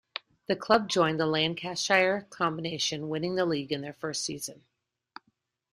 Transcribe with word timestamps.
The 0.47 0.55
club 0.55 0.89
joined 0.89 1.19
the 1.19 1.27
Lancashire 1.27 2.25
Combination, 2.31 3.07
winning 3.07 3.35
the 3.35 3.45
league 3.45 3.71
in 3.71 3.81
their 3.81 3.93
first 3.93 4.25
season. 4.25 4.63